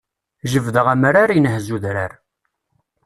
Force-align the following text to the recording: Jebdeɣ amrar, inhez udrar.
Jebdeɣ 0.51 0.87
amrar, 0.93 1.29
inhez 1.37 1.67
udrar. 1.75 2.11